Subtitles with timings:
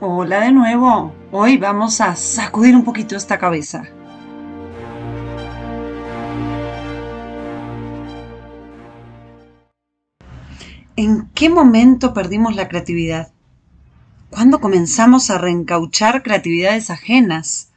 [0.00, 1.12] Hola de nuevo.
[1.32, 3.82] Hoy vamos a sacudir un poquito esta cabeza.
[10.94, 13.32] ¿En qué momento perdimos la creatividad?
[14.30, 17.70] ¿Cuándo comenzamos a reencauchar creatividades ajenas?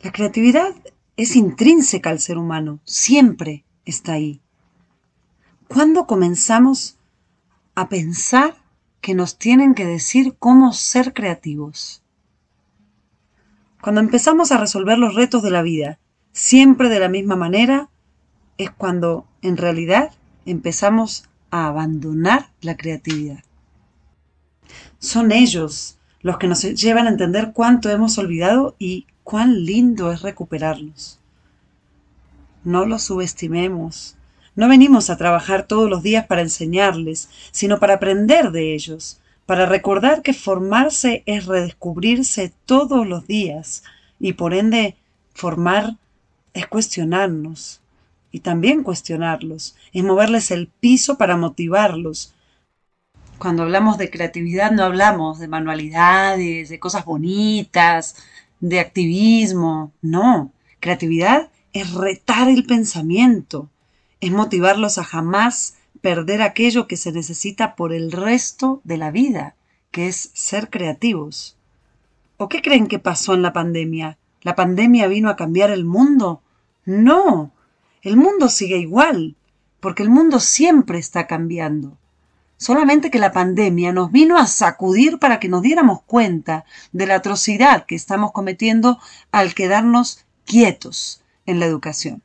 [0.00, 0.74] La creatividad
[1.18, 4.40] es intrínseca al ser humano, siempre está ahí.
[5.68, 6.96] ¿Cuándo comenzamos
[7.74, 8.56] a pensar
[9.00, 12.02] que nos tienen que decir cómo ser creativos.
[13.80, 15.98] Cuando empezamos a resolver los retos de la vida,
[16.32, 17.88] siempre de la misma manera,
[18.58, 20.12] es cuando en realidad
[20.46, 23.44] empezamos a abandonar la creatividad.
[24.98, 30.22] Son ellos los que nos llevan a entender cuánto hemos olvidado y cuán lindo es
[30.22, 31.20] recuperarlos.
[32.64, 34.17] No los subestimemos,
[34.58, 39.66] no venimos a trabajar todos los días para enseñarles, sino para aprender de ellos, para
[39.66, 43.84] recordar que formarse es redescubrirse todos los días
[44.18, 44.96] y por ende
[45.32, 45.94] formar
[46.54, 47.80] es cuestionarnos
[48.32, 52.34] y también cuestionarlos, es moverles el piso para motivarlos.
[53.38, 58.16] Cuando hablamos de creatividad no hablamos de manualidades, de cosas bonitas,
[58.58, 60.50] de activismo, no,
[60.80, 63.70] creatividad es retar el pensamiento,
[64.20, 69.56] es motivarlos a jamás perder aquello que se necesita por el resto de la vida,
[69.90, 71.56] que es ser creativos.
[72.36, 74.18] ¿O qué creen que pasó en la pandemia?
[74.42, 76.42] ¿La pandemia vino a cambiar el mundo?
[76.84, 77.52] No,
[78.02, 79.36] el mundo sigue igual,
[79.80, 81.98] porque el mundo siempre está cambiando.
[82.56, 87.16] Solamente que la pandemia nos vino a sacudir para que nos diéramos cuenta de la
[87.16, 88.98] atrocidad que estamos cometiendo
[89.30, 92.22] al quedarnos quietos en la educación,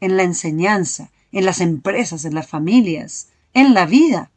[0.00, 4.30] en la enseñanza, en las empresas, en las familias, en la vida.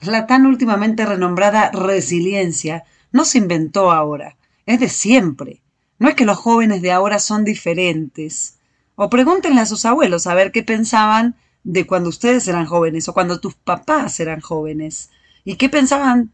[0.00, 4.36] La tan últimamente renombrada resiliencia no se inventó ahora,
[4.66, 5.62] es de siempre.
[5.98, 8.56] No es que los jóvenes de ahora son diferentes.
[8.96, 13.14] O pregúntenle a sus abuelos a ver qué pensaban de cuando ustedes eran jóvenes o
[13.14, 15.10] cuando tus papás eran jóvenes.
[15.44, 16.32] Y qué pensaban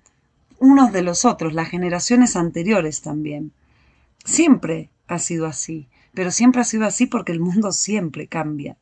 [0.59, 3.53] unos de los otros, las generaciones anteriores también.
[4.25, 8.77] Siempre ha sido así, pero siempre ha sido así porque el mundo siempre cambia.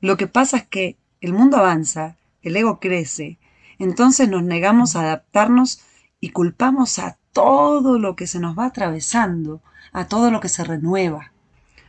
[0.00, 3.38] Lo que pasa es que el mundo avanza, el ego crece,
[3.78, 5.80] entonces nos negamos a adaptarnos
[6.20, 10.64] y culpamos a todo lo que se nos va atravesando, a todo lo que se
[10.64, 11.32] renueva.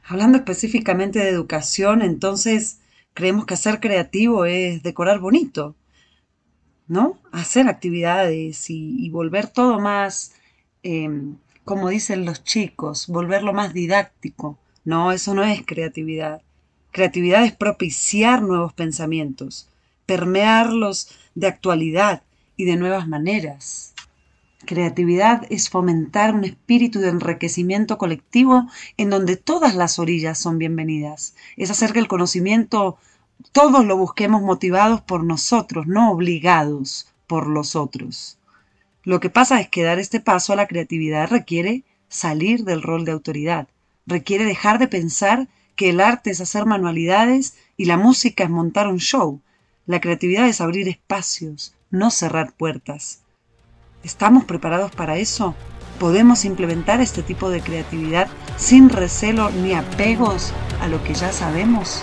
[0.08, 2.80] Hablando específicamente de educación, entonces
[3.14, 5.76] creemos que ser creativo es decorar bonito,
[6.88, 7.20] ¿no?
[7.32, 10.34] Hacer actividades y, volver todo más,
[10.82, 14.58] em, como dicen los chicos, volverlo más didáctico.
[14.84, 16.42] No, eso no es creatividad.
[16.92, 19.70] Creatividad es propiciar nuevos pensamientos,
[20.06, 22.24] permearlos de actualidad
[22.58, 23.94] y de nuevas maneras.
[24.66, 28.68] Creatividad es fomentar un espíritu de enriquecimiento colectivo
[28.98, 31.36] en donde todas las orillas son bienvenidas.
[31.58, 32.98] Es hacer que el conocimiento
[33.52, 38.38] todos lo busquemos motivados por nosotros, no obligados por los otros.
[39.04, 43.06] Lo que pasa es que dar este paso a la creatividad requiere salir del rol
[43.06, 43.68] de autoridad,
[44.06, 45.48] requiere dejar de pensar
[45.80, 49.40] que el arte es hacer manualidades y la música es montar un show.
[49.86, 53.22] La creatividad es abrir espacios, no cerrar puertas.
[54.04, 55.56] ¿Estamos preparados para eso?
[55.98, 60.52] ¿Podemos implementar este tipo de creatividad sin recelo ni apegos
[60.82, 62.02] a lo que ya sabemos?